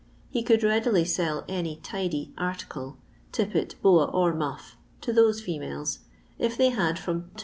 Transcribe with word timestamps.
He 0.31 0.41
could 0.41 0.63
readily 0.63 1.05
sell 1.05 1.43
toy" 1.43 1.77
tidy" 1.83 2.33
article, 2.35 2.97
tippet, 3.31 3.75
boa, 3.83 4.05
or 4.05 4.33
muff, 4.33 4.75
to 5.01 5.13
those 5.13 5.41
females, 5.41 5.99
if 6.39 6.57
they 6.57 6.69
had 6.69 6.97
from 6.97 7.29
2s. 7.35 7.39